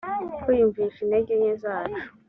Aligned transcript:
kwiyumvisha 0.43 0.99
intege 1.01 1.33
nke 1.39 1.53
zacu 1.61 2.01